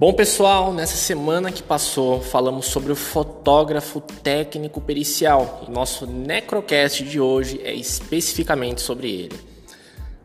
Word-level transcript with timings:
Bom, 0.00 0.14
pessoal, 0.14 0.72
nessa 0.72 0.96
semana 0.96 1.52
que 1.52 1.62
passou, 1.62 2.22
falamos 2.22 2.64
sobre 2.64 2.90
o 2.90 2.96
fotógrafo 2.96 4.00
técnico 4.00 4.80
pericial 4.80 5.62
e 5.68 5.70
nosso 5.70 6.06
Necrocast 6.06 7.04
de 7.04 7.20
hoje 7.20 7.60
é 7.62 7.74
especificamente 7.74 8.80
sobre 8.80 9.10
ele. 9.10 9.38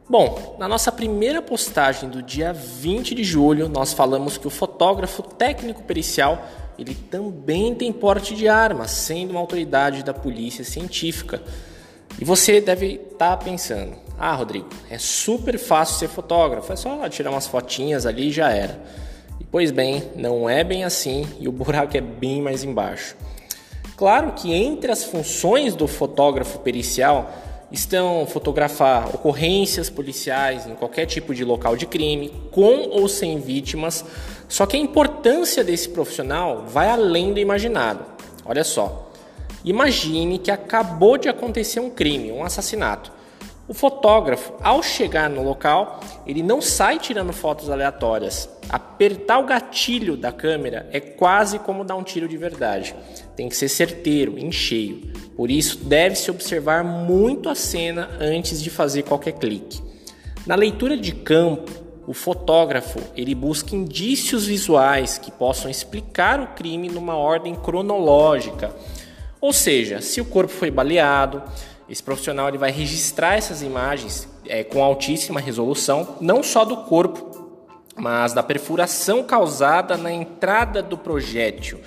Bom, 0.08 0.55
na 0.58 0.66
nossa 0.66 0.94
primeira 0.94 1.41
postagem 1.41 2.09
do 2.09 2.23
dia 2.23 2.54
20 2.54 3.14
de 3.14 3.26
julho, 3.26 3.68
nós 3.68 3.91
falamos 3.91 4.38
que 4.38 4.48
o 4.48 4.50
fotógrafo 4.50 5.22
técnico 5.22 5.84
pericial 5.84 6.48
ele 6.80 6.96
também 6.96 7.76
tem 7.76 7.92
porte 7.92 8.34
de 8.34 8.48
arma, 8.48 8.88
sendo 8.88 9.32
uma 9.32 9.42
autoridade 9.42 10.05
da 10.05 10.14
polícia 10.14 10.64
científica. 10.64 11.44
E 12.18 12.23
você 12.23 12.62
deve 12.62 12.94
estar 12.94 13.36
tá 13.36 13.44
pensando: 13.44 13.94
ah, 14.18 14.34
Rodrigo, 14.34 14.70
é 14.90 14.98
super 14.98 15.60
fácil 15.60 15.98
ser 15.98 16.07
fotógrafo, 16.07 16.71
é 16.71 16.77
só 16.77 17.10
tirar 17.10 17.32
umas 17.32 17.46
fotinhas 17.46 18.05
ali 18.05 18.30
e 18.30 18.32
já 18.32 18.49
era. 18.49 19.05
Pois 19.52 19.71
bem, 19.71 20.03
não 20.17 20.49
é 20.49 20.63
bem 20.66 20.84
assim 20.84 21.25
e 21.39 21.48
o 21.48 21.52
buraco 21.52 21.95
é 21.95 22.02
bem 22.02 22.41
mais 22.41 22.63
embaixo. 22.63 23.16
Claro 23.95 24.34
que 24.34 24.53
entre 24.53 24.91
as 24.91 25.05
funções 25.05 25.73
do 25.76 25.88
fotógrafo 25.88 26.59
pericial 26.59 27.31
estão 27.71 28.26
fotografar 28.27 29.07
ocorrências 29.16 29.90
policiais 29.90 30.67
em 30.67 30.76
qualquer 30.76 31.05
tipo 31.05 31.34
de 31.34 31.45
local 31.45 31.77
de 31.77 31.85
crime, 31.85 32.34
com 32.52 32.90
ou 32.90 33.07
sem 33.07 33.40
vítimas, 33.40 34.03
só 34.49 34.66
que 34.66 34.76
a 34.76 34.79
importância 34.79 35.63
desse 35.63 35.88
profissional 35.88 36.65
vai 36.67 36.90
além 36.90 37.34
do 37.34 37.40
imaginado. 37.40 38.05
Olha 38.45 38.63
só, 38.63 39.09
imagine 39.63 40.38
que 40.38 40.52
acabou 40.52 41.17
de 41.17 41.29
acontecer 41.29 41.79
um 41.79 41.90
crime, 41.90 42.31
um 42.31 42.43
assassinato. 42.43 43.12
O 43.68 43.74
fotógrafo, 43.74 44.54
ao 44.62 44.84
chegar 44.84 45.28
no 45.28 45.44
local, 45.44 45.99
ele 46.27 46.44
não 46.44 46.62
sai 46.62 46.99
tirando 46.99 47.34
fotos 47.34 47.68
aleatórias. 47.68 48.48
Apertar 48.70 49.40
o 49.40 49.46
gatilho 49.46 50.16
da 50.16 50.32
câmera 50.32 50.88
é 50.91 50.99
quase 50.99 51.57
como 51.57 51.84
dar 51.84 51.96
um 51.96 52.04
tiro 52.04 52.27
de 52.27 52.38
verdade. 52.38 52.96
Tem 53.35 53.49
que 53.49 53.55
ser 53.55 53.68
certeiro, 53.68 54.38
em 54.38 54.52
cheio. 54.52 55.02
Por 55.35 55.49
isso, 55.49 55.80
deve-se 55.84 56.30
observar 56.30 56.84
muito 56.84 57.49
a 57.49 57.55
cena 57.55 58.10
antes 58.20 58.62
de 58.62 58.70
fazer 58.70 59.02
qualquer 59.02 59.34
clique. 59.34 59.82
Na 60.46 60.54
leitura 60.54 60.96
de 60.96 61.12
campo, 61.12 61.72
o 62.05 62.13
fotógrafo 62.13 63.00
ele 63.18 63.34
busca 63.34 63.76
indícios 63.76 64.46
visuais 64.46 65.18
que 65.18 65.31
possam 65.31 65.72
explicar 65.72 66.40
o 66.40 66.47
crime 66.50 66.88
numa 66.88 67.18
ordem 67.18 67.56
cronológica. 67.56 68.72
Ou 69.41 69.52
seja, 69.52 70.02
se 70.02 70.22
o 70.22 70.25
corpo 70.25 70.53
foi 70.53 70.69
baleado, 70.69 71.41
esse 71.88 72.02
profissional 72.02 72.47
ele 72.47 72.58
vai 72.58 72.72
registrar 72.72 73.36
essas 73.36 73.62
imagens 73.62 74.28
é, 74.47 74.64
com 74.64 74.84
altíssima 74.84 75.40
resolução, 75.40 76.16
não 76.19 76.41
só 76.41 76.66
do 76.66 76.78
corpo, 76.78 77.36
mas 77.96 78.34
da 78.34 78.44
perfuração 78.44 79.24
causada 79.24 79.96
na 79.96 80.12
entrada 80.12 80.81
do 80.81 80.97
projétil. 80.97 81.80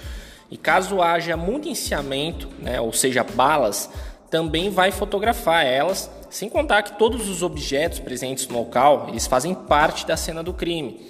E 0.50 0.56
caso 0.56 1.02
haja 1.02 1.36
municiamento, 1.36 2.48
né, 2.58 2.80
ou 2.80 2.92
seja, 2.92 3.22
balas, 3.22 3.90
também 4.30 4.70
vai 4.70 4.90
fotografar 4.90 5.66
elas, 5.66 6.10
sem 6.30 6.48
contar 6.48 6.82
que 6.82 6.98
todos 6.98 7.28
os 7.28 7.42
objetos 7.42 7.98
presentes 7.98 8.46
no 8.48 8.58
local 8.58 9.06
eles 9.08 9.26
fazem 9.26 9.54
parte 9.54 10.06
da 10.06 10.16
cena 10.16 10.42
do 10.42 10.52
crime. 10.52 11.08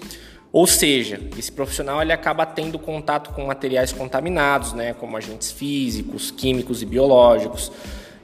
Ou 0.51 0.65
seja, 0.65 1.21
esse 1.37 1.51
profissional 1.51 2.01
ele 2.01 2.11
acaba 2.11 2.45
tendo 2.45 2.79
contato 2.79 3.31
com 3.31 3.45
materiais 3.45 3.93
contaminados, 3.93 4.73
né, 4.73 4.93
como 4.93 5.15
agentes 5.15 5.51
físicos, 5.51 6.31
químicos 6.31 6.81
e 6.81 6.85
biológicos. 6.85 7.71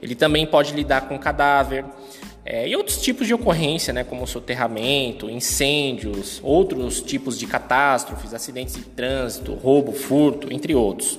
Ele 0.00 0.14
também 0.14 0.46
pode 0.46 0.74
lidar 0.74 1.08
com 1.08 1.18
cadáver 1.18 1.84
é, 2.44 2.68
e 2.68 2.76
outros 2.76 3.02
tipos 3.02 3.26
de 3.26 3.34
ocorrência, 3.34 3.92
né, 3.92 4.04
como 4.04 4.24
soterramento, 4.24 5.28
incêndios, 5.28 6.40
outros 6.44 7.02
tipos 7.02 7.36
de 7.36 7.44
catástrofes, 7.44 8.32
acidentes 8.32 8.76
de 8.76 8.82
trânsito, 8.82 9.52
roubo, 9.54 9.92
furto, 9.92 10.52
entre 10.52 10.72
outros. 10.72 11.18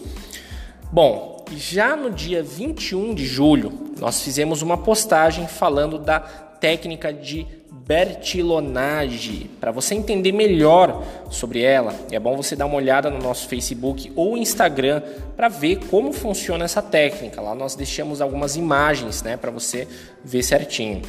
Bom, 0.89 1.43
já 1.53 1.97
no 1.97 2.09
dia 2.09 2.41
21 2.41 3.13
de 3.13 3.25
julho, 3.25 3.91
nós 3.99 4.21
fizemos 4.21 4.61
uma 4.61 4.77
postagem 4.77 5.47
falando 5.47 5.97
da 5.97 6.19
técnica 6.19 7.11
de 7.11 7.45
Bertilonage. 7.87 9.49
Para 9.61 9.71
você 9.71 9.95
entender 9.95 10.33
melhor 10.33 11.01
sobre 11.31 11.61
ela, 11.61 11.95
é 12.11 12.19
bom 12.19 12.35
você 12.35 12.53
dar 12.53 12.65
uma 12.65 12.75
olhada 12.75 13.09
no 13.09 13.17
nosso 13.17 13.47
Facebook 13.47 14.11
ou 14.13 14.37
Instagram 14.37 15.01
para 15.37 15.47
ver 15.47 15.77
como 15.89 16.11
funciona 16.11 16.65
essa 16.65 16.81
técnica. 16.81 17.39
Lá 17.41 17.55
nós 17.55 17.75
deixamos 17.75 18.19
algumas 18.19 18.57
imagens 18.57 19.23
né, 19.23 19.37
para 19.37 19.49
você 19.49 19.87
ver 20.21 20.43
certinho. 20.43 21.01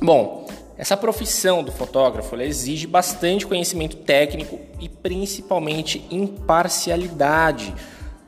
Bom, 0.00 0.48
essa 0.76 0.96
profissão 0.96 1.62
do 1.62 1.70
fotógrafo 1.70 2.34
exige 2.40 2.88
bastante 2.88 3.46
conhecimento 3.46 3.96
técnico 3.98 4.58
e 4.80 4.88
principalmente 4.88 6.04
imparcialidade. 6.10 7.72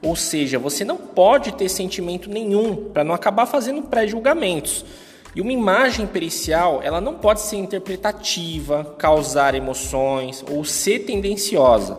Ou 0.01 0.15
seja, 0.15 0.61
você 0.61 0.85
não 0.85 0.97
pode 0.97 1.53
ter 1.55 1.69
sentimento 1.69 2.31
nenhum 2.31 2.77
para 2.77 3.03
não 3.03 3.15
acabar 3.15 3.47
fazendo 3.47 3.83
pré-julgamentos. 3.83 4.85
E 5.35 5.41
uma 5.41 5.53
imagem 5.53 6.07
pericial, 6.07 6.81
ela 6.83 7.01
não 7.01 7.15
pode 7.15 7.41
ser 7.41 7.57
interpretativa, 7.57 8.95
causar 8.97 9.55
emoções 9.55 10.45
ou 10.49 10.65
ser 10.65 11.01
tendenciosa. 11.01 11.99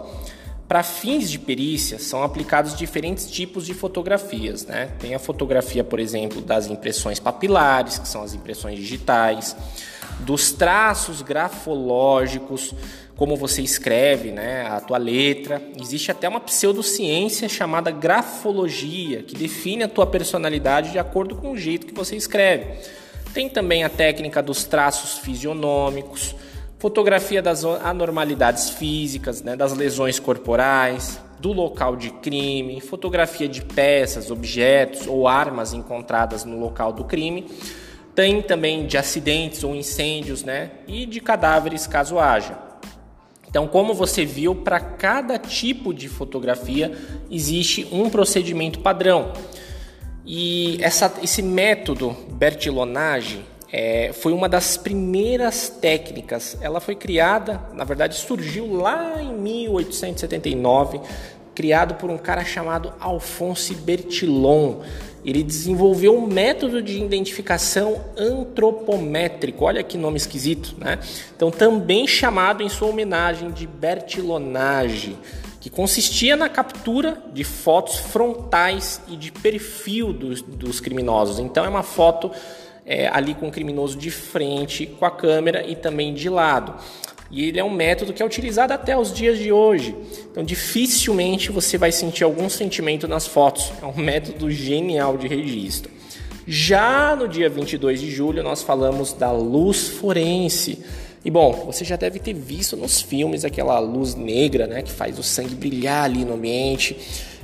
Para 0.68 0.82
fins 0.82 1.30
de 1.30 1.38
perícia, 1.38 2.00
são 2.00 2.24
aplicados 2.24 2.76
diferentes 2.76 3.30
tipos 3.30 3.66
de 3.66 3.74
fotografias. 3.74 4.66
Né? 4.66 4.90
Tem 5.00 5.14
a 5.14 5.20
fotografia, 5.20 5.84
por 5.84 6.00
exemplo, 6.00 6.42
das 6.42 6.68
impressões 6.68 7.20
papilares, 7.20 8.00
que 8.00 8.08
são 8.08 8.24
as 8.24 8.34
impressões 8.34 8.80
digitais, 8.80 9.56
dos 10.22 10.54
traços 10.54 11.22
grafológicos, 11.22 12.74
como 13.16 13.36
você 13.36 13.62
escreve 13.62 14.32
né, 14.32 14.66
a 14.66 14.80
tua 14.80 14.98
letra. 14.98 15.62
Existe 15.80 16.10
até 16.10 16.28
uma 16.28 16.40
pseudociência 16.40 17.48
chamada 17.48 17.92
grafologia, 17.92 19.22
que 19.22 19.36
define 19.36 19.84
a 19.84 19.88
tua 19.88 20.08
personalidade 20.08 20.92
de 20.92 21.00
acordo 21.00 21.36
com 21.36 21.52
o 21.52 21.58
jeito 21.58 21.86
que 21.86 21.94
você 21.94 22.16
escreve. 22.16 22.66
Tem 23.36 23.50
também 23.50 23.84
a 23.84 23.90
técnica 23.90 24.42
dos 24.42 24.64
traços 24.64 25.18
fisionômicos, 25.18 26.34
fotografia 26.80 27.42
das 27.42 27.66
anormalidades 27.66 28.70
físicas, 28.70 29.42
né, 29.42 29.58
das 29.58 29.74
lesões 29.74 30.18
corporais, 30.22 31.20
do 31.38 31.52
local 31.52 31.98
de 31.98 32.12
crime, 32.12 32.80
fotografia 32.80 33.50
de 33.50 33.62
peças, 33.62 34.32
objetos 34.32 35.06
ou 35.06 35.28
armas 35.28 35.74
encontradas 35.74 36.46
no 36.46 36.58
local 36.58 36.94
do 36.94 37.04
crime. 37.04 37.46
Tem 38.16 38.42
também 38.42 38.88
de 38.88 38.98
acidentes 38.98 39.66
ou 39.66 39.76
incêndios, 39.76 40.42
né, 40.42 40.72
e 40.88 41.06
de 41.06 41.20
cadáveres 41.20 41.86
caso 41.86 42.18
haja. 42.18 42.58
Então, 43.50 43.68
como 43.68 43.94
você 43.94 44.24
viu, 44.24 44.56
para 44.56 44.80
cada 44.80 45.38
tipo 45.38 45.94
de 45.94 46.08
fotografia 46.08 46.98
existe 47.30 47.86
um 47.92 48.10
procedimento 48.10 48.80
padrão. 48.80 49.34
E 50.26 50.78
essa, 50.82 51.14
esse 51.22 51.42
método 51.42 52.16
Bertillonage 52.32 53.46
é, 53.72 54.12
foi 54.14 54.34
uma 54.34 54.50
das 54.50 54.78
primeiras 54.78 55.70
técnicas. 55.70 56.58
Ela 56.62 56.80
foi 56.80 56.96
criada, 56.96 57.62
na 57.74 57.84
verdade, 57.84 58.16
surgiu 58.16 58.74
lá 58.74 59.22
em 59.22 59.34
1879, 59.34 61.00
criado 61.54 61.96
por 61.96 62.10
um 62.10 62.18
cara 62.18 62.44
chamado 62.44 62.94
Alphonse 63.00 63.76
Bertillon. 63.76 64.82
Ele 65.24 65.44
desenvolveu 65.44 66.16
um 66.16 66.26
método 66.26 66.82
de 66.82 67.02
identificação 67.02 68.04
antropométrico. 68.18 69.66
Olha 69.66 69.84
que 69.84 69.98
nome 69.98 70.18
esquisito, 70.18 70.76
né? 70.78 71.00
Então, 71.36 71.52
também 71.52 72.08
chamado 72.08 72.64
em 72.64 72.70
sua 72.70 72.88
homenagem 72.88 73.52
de 73.52 73.66
Bertillonage 73.68 75.18
que 75.66 75.70
consistia 75.72 76.36
na 76.36 76.48
captura 76.48 77.18
de 77.34 77.44
fotos 77.44 77.96
frontais 77.96 79.02
e 79.08 79.16
de 79.16 79.32
perfil 79.32 80.14
dos, 80.14 80.40
dos 80.44 80.80
criminosos. 80.80 81.40
Então 81.40 81.66
é 81.66 81.68
uma 81.68 81.82
foto 81.82 82.30
é, 82.86 83.08
ali 83.08 83.34
com 83.34 83.48
o 83.48 83.52
criminoso 83.52 83.98
de 83.98 84.12
frente 84.12 84.86
com 84.86 85.04
a 85.08 85.10
câmera 85.10 85.66
e 85.68 85.76
também 85.76 86.14
de 86.14 86.30
lado. 86.30 86.76
E 87.32 87.46
ele 87.46 87.60
é 87.60 87.64
um 87.64 87.72
método 87.72 88.14
que 88.14 88.22
é 88.22 88.26
utilizado 88.28 88.74
até 88.74 88.96
os 88.96 89.12
dias 89.12 89.40
de 89.40 89.52
hoje. 89.52 89.96
Então 90.32 90.44
dificilmente 90.44 91.52
você 91.52 91.80
vai 91.80 91.92
sentir 91.92 92.24
algum 92.24 92.48
sentimento 92.48 93.08
nas 93.08 93.26
fotos. 93.26 93.74
É 93.82 93.88
um 93.88 93.98
método 93.98 94.52
genial 94.52 95.18
de 95.18 95.28
registro. 95.28 95.92
Já 96.46 97.16
no 97.16 97.28
dia 97.28 97.50
22 97.50 98.02
de 98.02 98.12
julho 98.12 98.44
nós 98.44 98.62
falamos 98.62 99.14
da 99.14 99.32
luz 99.32 99.88
forense 99.88 100.78
e 101.26 101.32
bom, 101.32 101.52
você 101.66 101.84
já 101.84 101.96
deve 101.96 102.20
ter 102.20 102.34
visto 102.34 102.78
nos 102.78 103.02
filmes 103.02 103.44
aquela 103.44 103.80
luz 103.80 104.14
negra, 104.14 104.68
né, 104.68 104.84
que 104.84 104.92
faz 104.92 105.18
o 105.18 105.24
sangue 105.24 105.56
brilhar 105.56 106.04
ali 106.04 106.24
no 106.24 106.36
ambiente. 106.36 106.96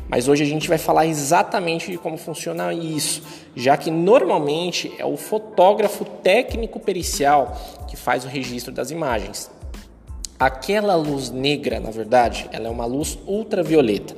Mas 0.07 0.27
hoje 0.27 0.43
a 0.43 0.45
gente 0.45 0.69
vai 0.69 0.77
falar 0.77 1.07
exatamente 1.07 1.89
de 1.89 1.97
como 1.97 2.15
funciona 2.15 2.71
isso, 2.73 3.23
já 3.55 3.75
que 3.75 3.89
normalmente 3.89 4.93
é 4.99 5.05
o 5.05 5.17
fotógrafo 5.17 6.05
técnico 6.05 6.79
pericial 6.79 7.59
que 7.87 7.97
faz 7.97 8.23
o 8.23 8.27
registro 8.27 8.71
das 8.71 8.91
imagens. 8.91 9.49
Aquela 10.39 10.95
luz 10.95 11.31
negra, 11.31 11.79
na 11.79 11.89
verdade, 11.89 12.47
ela 12.51 12.67
é 12.67 12.69
uma 12.69 12.85
luz 12.85 13.17
ultravioleta. 13.25 14.15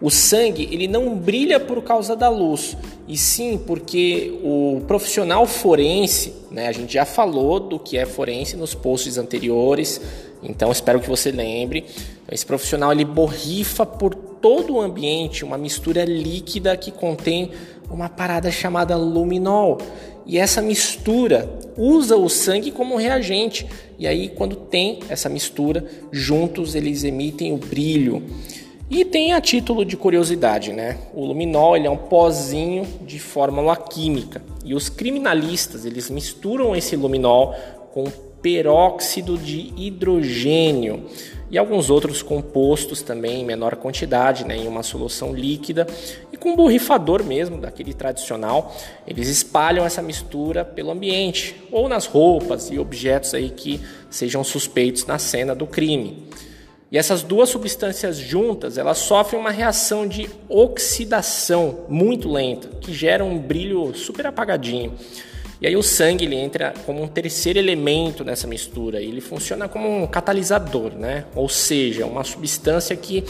O 0.00 0.10
sangue 0.10 0.68
ele 0.70 0.86
não 0.86 1.16
brilha 1.16 1.58
por 1.58 1.82
causa 1.82 2.14
da 2.14 2.28
luz, 2.28 2.76
e 3.08 3.16
sim 3.16 3.58
porque 3.66 4.38
o 4.44 4.82
profissional 4.86 5.44
forense, 5.46 6.34
né, 6.50 6.68
a 6.68 6.72
gente 6.72 6.94
já 6.94 7.04
falou 7.04 7.58
do 7.58 7.78
que 7.78 7.98
é 7.98 8.06
forense 8.06 8.56
nos 8.56 8.74
posts 8.74 9.18
anteriores, 9.18 10.00
então 10.42 10.70
espero 10.70 11.00
que 11.00 11.08
você 11.08 11.30
lembre. 11.32 11.84
Esse 12.30 12.46
profissional 12.46 12.92
ele 12.92 13.04
borrifa 13.04 13.84
por 13.84 14.14
todo 14.14 14.74
o 14.74 14.80
ambiente 14.80 15.44
uma 15.44 15.58
mistura 15.58 16.04
líquida 16.04 16.76
que 16.76 16.92
contém 16.92 17.50
uma 17.90 18.08
parada 18.08 18.50
chamada 18.50 18.96
luminol. 18.96 19.78
E 20.26 20.38
essa 20.38 20.60
mistura 20.60 21.50
usa 21.76 22.16
o 22.16 22.28
sangue 22.28 22.70
como 22.70 22.96
reagente. 22.96 23.66
E 23.98 24.06
aí, 24.06 24.28
quando 24.28 24.56
tem 24.56 25.00
essa 25.08 25.28
mistura, 25.28 25.84
juntos 26.12 26.74
eles 26.74 27.02
emitem 27.02 27.52
o 27.52 27.56
brilho. 27.56 28.22
E 28.90 29.04
tem 29.04 29.34
a 29.34 29.40
título 29.40 29.84
de 29.84 29.96
curiosidade, 29.96 30.72
né? 30.72 30.96
O 31.12 31.24
luminol 31.26 31.76
ele 31.76 31.86
é 31.86 31.90
um 31.90 31.96
pozinho 31.96 32.86
de 33.02 33.18
fórmula 33.18 33.76
química. 33.76 34.42
E 34.64 34.74
os 34.74 34.88
criminalistas 34.88 35.84
eles 35.84 36.08
misturam 36.08 36.74
esse 36.74 36.96
luminol 36.96 37.54
com 37.92 38.04
peróxido 38.40 39.36
de 39.36 39.72
hidrogênio 39.76 41.04
e 41.50 41.58
alguns 41.58 41.90
outros 41.90 42.22
compostos 42.22 43.02
também 43.02 43.40
em 43.40 43.44
menor 43.44 43.76
quantidade, 43.76 44.44
né, 44.44 44.56
em 44.56 44.68
uma 44.68 44.82
solução 44.82 45.34
líquida 45.34 45.86
e 46.32 46.36
com 46.36 46.54
borrifador 46.54 47.24
mesmo, 47.24 47.58
daquele 47.58 47.94
tradicional, 47.94 48.74
eles 49.06 49.28
espalham 49.28 49.84
essa 49.84 50.02
mistura 50.02 50.64
pelo 50.64 50.90
ambiente 50.90 51.56
ou 51.72 51.88
nas 51.88 52.06
roupas 52.06 52.70
e 52.70 52.78
objetos 52.78 53.34
aí 53.34 53.50
que 53.50 53.80
sejam 54.10 54.44
suspeitos 54.44 55.06
na 55.06 55.18
cena 55.18 55.54
do 55.54 55.66
crime. 55.66 56.28
E 56.90 56.96
essas 56.96 57.22
duas 57.22 57.50
substâncias 57.50 58.16
juntas, 58.16 58.78
elas 58.78 58.96
sofrem 58.98 59.38
uma 59.38 59.50
reação 59.50 60.06
de 60.06 60.28
oxidação 60.48 61.80
muito 61.88 62.32
lenta, 62.32 62.68
que 62.80 62.94
gera 62.94 63.22
um 63.22 63.38
brilho 63.38 63.94
super 63.94 64.26
apagadinho. 64.26 64.94
E 65.60 65.66
aí 65.66 65.76
o 65.76 65.82
sangue 65.82 66.24
ele 66.24 66.36
entra 66.36 66.72
como 66.86 67.02
um 67.02 67.08
terceiro 67.08 67.58
elemento 67.58 68.24
nessa 68.24 68.46
mistura. 68.46 69.02
Ele 69.02 69.20
funciona 69.20 69.68
como 69.68 70.02
um 70.02 70.06
catalisador, 70.06 70.94
né? 70.94 71.24
Ou 71.34 71.48
seja, 71.48 72.06
uma 72.06 72.22
substância 72.22 72.96
que 72.96 73.24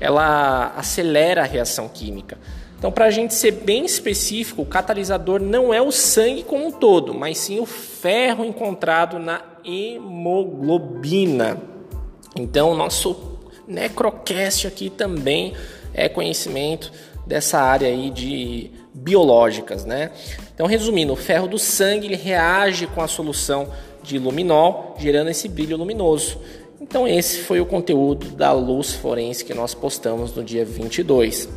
ela 0.00 0.72
acelera 0.76 1.42
a 1.42 1.44
reação 1.44 1.88
química. 1.88 2.38
Então, 2.78 2.90
para 2.90 3.06
a 3.06 3.10
gente 3.10 3.34
ser 3.34 3.50
bem 3.50 3.84
específico, 3.84 4.62
o 4.62 4.66
catalisador 4.66 5.40
não 5.40 5.74
é 5.74 5.82
o 5.82 5.92
sangue 5.92 6.44
como 6.44 6.66
um 6.66 6.72
todo, 6.72 7.12
mas 7.12 7.38
sim 7.38 7.60
o 7.60 7.66
ferro 7.66 8.44
encontrado 8.44 9.18
na 9.18 9.42
hemoglobina. 9.64 11.71
Então, 12.36 12.74
nosso 12.74 13.38
necrocast 13.66 14.66
aqui 14.66 14.90
também 14.90 15.54
é 15.92 16.08
conhecimento 16.08 16.92
dessa 17.26 17.60
área 17.60 17.88
aí 17.88 18.10
de 18.10 18.70
biológicas, 18.94 19.84
né? 19.84 20.10
Então, 20.54 20.66
resumindo, 20.66 21.12
o 21.12 21.16
ferro 21.16 21.46
do 21.46 21.58
sangue 21.58 22.06
ele 22.06 22.16
reage 22.16 22.86
com 22.86 23.00
a 23.00 23.08
solução 23.08 23.68
de 24.02 24.18
luminol, 24.18 24.96
gerando 24.98 25.30
esse 25.30 25.48
brilho 25.48 25.76
luminoso. 25.76 26.38
Então, 26.80 27.06
esse 27.06 27.38
foi 27.40 27.60
o 27.60 27.66
conteúdo 27.66 28.30
da 28.30 28.52
luz 28.52 28.92
forense 28.92 29.44
que 29.44 29.54
nós 29.54 29.74
postamos 29.74 30.34
no 30.34 30.42
dia 30.42 30.64
22. 30.64 31.48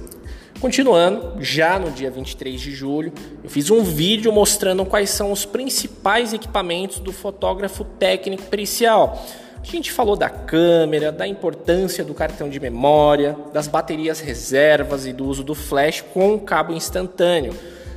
Continuando, 0.62 1.44
já 1.44 1.78
no 1.78 1.92
dia 1.92 2.10
23 2.10 2.62
de 2.62 2.72
julho, 2.72 3.12
eu 3.44 3.50
fiz 3.50 3.70
um 3.70 3.84
vídeo 3.84 4.32
mostrando 4.32 4.86
quais 4.86 5.10
são 5.10 5.32
os 5.32 5.44
principais 5.44 6.32
equipamentos 6.32 7.00
do 7.00 7.12
fotógrafo 7.12 7.84
técnico 7.84 8.44
pericial 8.44 9.22
a 9.70 9.76
gente 9.76 9.92
falou 9.92 10.16
da 10.16 10.30
câmera, 10.30 11.12
da 11.12 11.28
importância 11.28 12.04
do 12.04 12.14
cartão 12.14 12.50
de 12.50 12.60
memória, 12.60 13.38
das 13.54 13.68
baterias 13.68 14.20
reservas 14.20 15.06
e 15.06 15.14
do 15.14 15.26
uso 15.26 15.44
do 15.44 15.56
flash 15.56 16.02
com 16.02 16.40
cabo 16.40 16.74
instantâneo. 16.74 17.54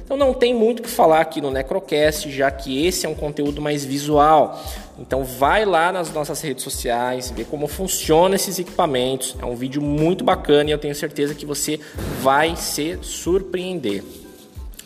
Então 0.09 0.17
não 0.17 0.33
tem 0.33 0.55
muito 0.55 0.81
o 0.81 0.83
que 0.83 0.89
falar 0.89 1.21
aqui 1.21 1.39
no 1.39 1.51
Necrocast, 1.51 2.31
já 2.31 2.51
que 2.51 2.87
esse 2.87 3.05
é 3.05 3.09
um 3.09 3.15
conteúdo 3.15 3.61
mais 3.61 3.85
visual. 3.85 4.59
Então 4.99 5.23
vai 5.23 5.67
lá 5.67 5.93
nas 5.93 6.11
nossas 6.11 6.41
redes 6.41 6.65
sociais, 6.65 7.31
vê 7.31 7.45
como 7.45 7.69
funcionam 7.69 8.35
esses 8.35 8.59
equipamentos. 8.59 9.37
É 9.39 9.45
um 9.45 9.55
vídeo 9.55 9.83
muito 9.83 10.25
bacana 10.25 10.71
e 10.71 10.73
eu 10.73 10.79
tenho 10.79 10.95
certeza 10.95 11.35
que 11.35 11.45
você 11.45 11.79
vai 12.23 12.57
se 12.57 12.99
surpreender. 13.03 14.03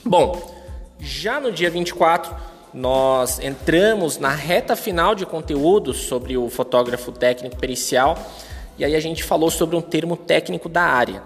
Bom, 0.04 0.52
já 0.98 1.38
no 1.38 1.52
dia 1.52 1.70
24 1.70 2.34
nós 2.74 3.38
entramos 3.38 4.18
na 4.18 4.30
reta 4.30 4.74
final 4.74 5.14
de 5.14 5.26
conteúdos 5.26 5.98
sobre 5.98 6.36
o 6.36 6.48
fotógrafo 6.48 7.12
técnico 7.12 7.56
pericial 7.56 8.16
e 8.78 8.84
aí 8.84 8.96
a 8.96 9.00
gente 9.00 9.22
falou 9.22 9.50
sobre 9.50 9.76
um 9.76 9.82
termo 9.82 10.16
técnico 10.16 10.68
da 10.68 10.82
área. 10.82 11.22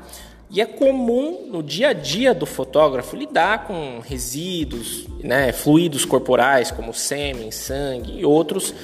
E 0.50 0.60
é 0.60 0.66
comum 0.66 1.48
no 1.50 1.62
dia 1.62 1.88
a 1.88 1.92
dia 1.92 2.32
do 2.32 2.46
fotógrafo 2.46 3.16
lidar 3.16 3.66
com 3.66 4.00
resíduos, 4.00 5.06
né, 5.22 5.52
fluidos 5.52 6.04
corporais 6.04 6.70
como 6.70 6.92
sêmen, 6.92 7.50
sangue 7.50 8.20
e 8.20 8.24
outros. 8.24 8.74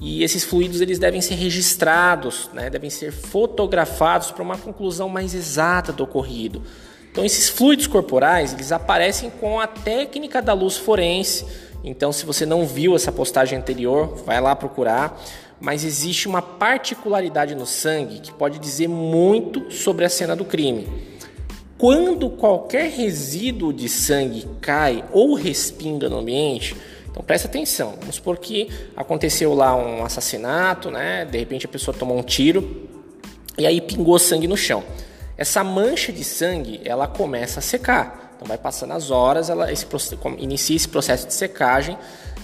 E 0.00 0.24
esses 0.24 0.42
fluidos 0.42 0.80
eles 0.80 0.98
devem 0.98 1.20
ser 1.20 1.34
registrados, 1.34 2.50
né, 2.52 2.68
devem 2.68 2.90
ser 2.90 3.12
fotografados 3.12 4.30
para 4.30 4.42
uma 4.42 4.58
conclusão 4.58 5.08
mais 5.08 5.34
exata 5.34 5.92
do 5.92 6.04
ocorrido. 6.04 6.62
Então 7.10 7.24
esses 7.24 7.48
fluidos 7.48 7.86
corporais 7.86 8.52
eles 8.52 8.72
aparecem 8.72 9.30
com 9.30 9.60
a 9.60 9.68
técnica 9.68 10.42
da 10.42 10.52
luz 10.52 10.76
forense 10.76 11.46
então, 11.84 12.10
se 12.12 12.24
você 12.24 12.46
não 12.46 12.66
viu 12.66 12.96
essa 12.96 13.12
postagem 13.12 13.58
anterior, 13.58 14.14
vai 14.24 14.40
lá 14.40 14.56
procurar. 14.56 15.20
Mas 15.60 15.84
existe 15.84 16.26
uma 16.26 16.42
particularidade 16.42 17.54
no 17.54 17.66
sangue 17.66 18.20
que 18.20 18.32
pode 18.32 18.58
dizer 18.58 18.88
muito 18.88 19.70
sobre 19.70 20.04
a 20.04 20.08
cena 20.08 20.34
do 20.34 20.44
crime. 20.44 20.88
Quando 21.78 22.30
qualquer 22.30 22.90
resíduo 22.90 23.72
de 23.72 23.88
sangue 23.88 24.48
cai 24.60 25.04
ou 25.12 25.34
respinga 25.34 26.08
no 26.08 26.18
ambiente, 26.18 26.74
então 27.10 27.22
presta 27.22 27.46
atenção. 27.46 27.94
Vamos 28.00 28.16
supor 28.16 28.38
que 28.38 28.68
aconteceu 28.96 29.54
lá 29.54 29.76
um 29.76 30.04
assassinato, 30.04 30.90
né? 30.90 31.24
De 31.24 31.38
repente 31.38 31.66
a 31.66 31.68
pessoa 31.68 31.96
tomou 31.96 32.18
um 32.18 32.22
tiro 32.22 32.88
e 33.58 33.66
aí 33.66 33.80
pingou 33.80 34.18
sangue 34.18 34.48
no 34.48 34.56
chão. 34.56 34.82
Essa 35.36 35.62
mancha 35.62 36.12
de 36.12 36.24
sangue, 36.24 36.80
ela 36.84 37.06
começa 37.06 37.58
a 37.60 37.62
secar. 37.62 38.23
Então 38.44 38.48
vai 38.48 38.58
passando 38.58 38.92
as 38.92 39.10
horas, 39.10 39.48
ela 39.48 39.72
esse, 39.72 39.86
inicia 40.36 40.76
esse 40.76 40.86
processo 40.86 41.26
de 41.26 41.32
secagem 41.32 41.96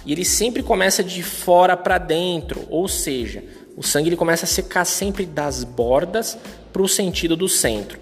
e 0.06 0.12
ele 0.12 0.24
sempre 0.24 0.62
começa 0.62 1.04
de 1.04 1.22
fora 1.22 1.76
para 1.76 1.98
dentro, 1.98 2.66
ou 2.70 2.88
seja, 2.88 3.44
o 3.76 3.82
sangue 3.82 4.08
ele 4.08 4.16
começa 4.16 4.46
a 4.46 4.48
secar 4.48 4.86
sempre 4.86 5.26
das 5.26 5.62
bordas 5.62 6.38
para 6.72 6.80
o 6.80 6.88
sentido 6.88 7.36
do 7.36 7.50
centro. 7.50 7.98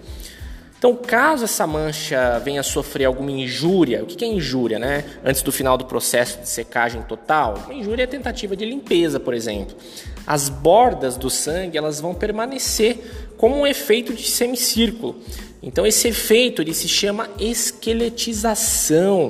Então, 0.79 0.95
caso 0.95 1.43
essa 1.43 1.67
mancha 1.67 2.39
venha 2.39 2.63
sofrer 2.63 3.05
alguma 3.05 3.33
injúria, 3.33 4.05
o 4.05 4.07
que 4.07 4.25
é 4.25 4.29
injúria, 4.29 4.79
né? 4.79 5.03
Antes 5.25 5.43
do 5.43 5.51
final 5.51 5.77
do 5.77 5.85
processo 5.85 6.39
de 6.39 6.49
secagem 6.49 7.03
total, 7.03 7.55
uma 7.65 7.75
injúria 7.75 8.05
é 8.05 8.07
tentativa 8.07 8.57
de 8.57 8.65
limpeza, 8.65 9.19
por 9.19 9.35
exemplo. 9.35 9.77
As 10.25 10.49
bordas 10.49 11.17
do 11.17 11.29
sangue 11.29 11.77
elas 11.77 12.01
vão 12.01 12.15
permanecer 12.15 13.33
como 13.37 13.57
um 13.57 13.67
efeito 13.67 14.15
de 14.15 14.23
semicírculo. 14.31 15.21
Então 15.63 15.87
esse 15.87 16.09
efeito 16.09 16.63
ele 16.63 16.75
se 16.75 16.89
chama 16.89 17.29
esqueletização. 17.39 19.29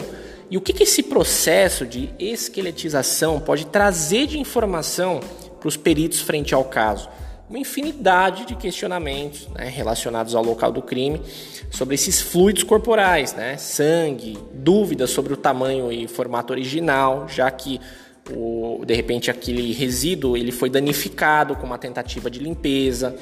E 0.50 0.56
o 0.56 0.60
que, 0.60 0.72
que 0.72 0.84
esse 0.84 1.02
processo 1.02 1.86
de 1.86 2.10
esqueletização 2.18 3.38
pode 3.38 3.66
trazer 3.66 4.26
de 4.26 4.38
informação 4.38 5.20
para 5.60 5.68
os 5.68 5.76
peritos 5.76 6.20
frente 6.20 6.54
ao 6.54 6.64
caso? 6.64 7.08
Uma 7.48 7.58
infinidade 7.58 8.46
de 8.46 8.54
questionamentos 8.54 9.48
né, 9.48 9.68
relacionados 9.68 10.34
ao 10.34 10.42
local 10.42 10.70
do 10.70 10.82
crime 10.82 11.20
sobre 11.70 11.94
esses 11.94 12.20
fluidos 12.20 12.62
corporais, 12.62 13.34
né, 13.34 13.56
sangue, 13.56 14.38
dúvidas 14.52 15.10
sobre 15.10 15.32
o 15.32 15.36
tamanho 15.36 15.90
e 15.90 16.06
formato 16.06 16.52
original, 16.52 17.26
já 17.28 17.50
que 17.50 17.80
o, 18.30 18.84
de 18.86 18.94
repente 18.94 19.30
aquele 19.30 19.72
resíduo 19.72 20.36
ele 20.36 20.52
foi 20.52 20.68
danificado 20.68 21.56
com 21.56 21.66
uma 21.66 21.78
tentativa 21.78 22.30
de 22.30 22.38
limpeza. 22.38 23.16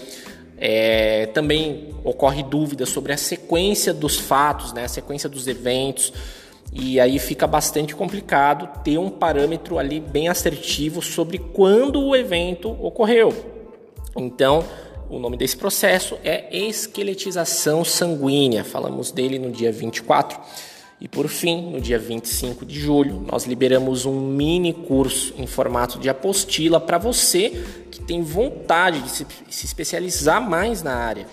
É, 0.58 1.26
também 1.26 1.94
ocorre 2.02 2.42
dúvida 2.42 2.86
sobre 2.86 3.12
a 3.12 3.16
sequência 3.16 3.92
dos 3.92 4.16
fatos, 4.16 4.72
né, 4.72 4.84
a 4.84 4.88
sequência 4.88 5.28
dos 5.28 5.46
eventos, 5.46 6.12
e 6.72 6.98
aí 6.98 7.18
fica 7.18 7.46
bastante 7.46 7.94
complicado 7.94 8.82
ter 8.82 8.98
um 8.98 9.10
parâmetro 9.10 9.78
ali 9.78 10.00
bem 10.00 10.28
assertivo 10.28 11.00
sobre 11.02 11.38
quando 11.38 12.02
o 12.02 12.16
evento 12.16 12.70
ocorreu. 12.82 13.34
Então, 14.16 14.64
o 15.08 15.18
nome 15.18 15.36
desse 15.36 15.56
processo 15.56 16.18
é 16.24 16.54
esqueletização 16.56 17.84
sanguínea, 17.84 18.64
falamos 18.64 19.12
dele 19.12 19.38
no 19.38 19.50
dia 19.50 19.70
24. 19.70 20.40
E 20.98 21.06
por 21.06 21.28
fim, 21.28 21.70
no 21.72 21.80
dia 21.80 21.98
25 21.98 22.64
de 22.64 22.80
julho, 22.80 23.22
nós 23.30 23.44
liberamos 23.44 24.06
um 24.06 24.18
mini 24.18 24.72
curso 24.72 25.34
em 25.36 25.46
formato 25.46 25.98
de 25.98 26.08
apostila 26.08 26.80
para 26.80 26.96
você 26.96 27.50
que 27.90 28.00
tem 28.00 28.22
vontade 28.22 29.02
de 29.02 29.10
se, 29.10 29.26
especializar 29.48 30.40
mais 30.40 30.82
na 30.82 30.94
área. 30.94 31.26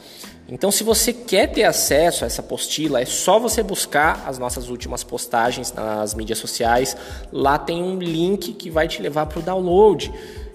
Então, 0.50 0.70
se 0.70 0.84
você 0.84 1.14
quer 1.14 1.48
ter 1.48 1.64
acesso 1.64 2.26
a 2.26 2.28
essa 2.28 2.42
apostila, 2.42 3.02
é 3.02 3.06
só 3.06 3.40
você 3.40 3.64
buscar 3.64 4.26
as 4.28 4.38
nossas 4.38 4.68
últimas 4.68 5.02
postagens 5.02 5.72
nas 5.72 6.14
mídias 6.14 6.40
sociais. 6.40 6.98
Lá 7.32 7.58
tem 7.58 7.82
um 7.82 7.98
link 7.98 8.54
que 8.54 8.70
vai 8.70 8.90
te 8.90 9.02
levar 9.02 9.28
para 9.28 9.40
o 9.40 9.42
download. 9.42 10.12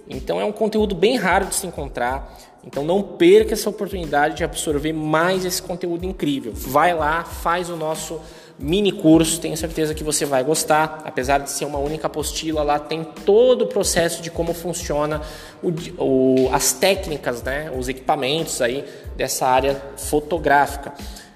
Então, 0.06 0.38
é 0.38 0.44
um 0.44 0.52
conteúdo 0.52 0.94
bem 0.94 1.16
raro 1.16 1.46
de 1.46 1.54
se 1.54 1.66
encontrar. 1.66 2.36
Então 2.64 2.84
não 2.84 3.02
perca 3.02 3.54
essa 3.54 3.70
oportunidade 3.70 4.36
de 4.36 4.44
absorver 4.44 4.92
mais 4.92 5.44
esse 5.44 5.62
conteúdo 5.62 6.04
incrível. 6.04 6.52
Vai 6.54 6.92
lá, 6.92 7.24
faz 7.24 7.70
o 7.70 7.76
nosso 7.76 8.20
mini 8.58 8.90
curso, 8.90 9.40
tenho 9.40 9.56
certeza 9.56 9.94
que 9.94 10.02
você 10.02 10.24
vai 10.24 10.42
gostar. 10.42 11.02
Apesar 11.04 11.38
de 11.38 11.50
ser 11.50 11.64
uma 11.64 11.78
única 11.78 12.06
apostila, 12.06 12.62
lá 12.62 12.78
tem 12.78 13.04
todo 13.24 13.62
o 13.62 13.66
processo 13.66 14.20
de 14.20 14.30
como 14.30 14.52
funciona 14.52 15.22
o, 15.62 15.70
o, 16.02 16.50
as 16.52 16.72
técnicas, 16.72 17.42
né, 17.42 17.72
os 17.76 17.88
equipamentos 17.88 18.60
aí 18.60 18.84
dessa 19.16 19.46
área 19.46 19.80
fotográfica. 19.96 20.92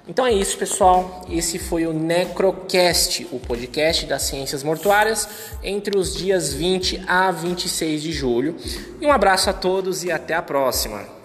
Então 0.09 0.27
é 0.27 0.33
isso, 0.33 0.59
pessoal. 0.59 1.25
Esse 1.31 1.61
foi 1.61 1.87
o 1.87 1.93
Necrocast, 1.93 3.27
o 3.31 3.39
podcast 3.39 4.05
das 4.05 4.23
ciências 4.23 4.65
mortuárias, 4.65 5.29
entre 5.63 5.97
os 5.97 6.17
dias 6.17 6.53
20 6.53 7.05
a 7.07 7.31
26 7.31 8.03
de 8.03 8.13
julho. 8.13 8.57
E 9.01 9.07
um 9.07 9.13
abraço 9.13 9.49
a 9.49 9.53
todos 9.53 10.03
e 10.03 10.11
até 10.11 10.35
a 10.35 10.43
próxima. 10.43 11.22